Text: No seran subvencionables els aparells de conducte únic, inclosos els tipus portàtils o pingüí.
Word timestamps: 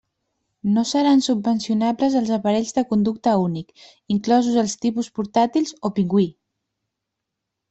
No 0.75 0.83
seran 0.91 1.19
subvencionables 1.25 2.15
els 2.21 2.31
aparells 2.37 2.73
de 2.77 2.85
conducte 2.93 3.35
únic, 3.43 3.69
inclosos 4.17 4.59
els 4.63 4.75
tipus 4.87 5.11
portàtils 5.21 5.77
o 5.79 5.93
pingüí. 6.01 6.27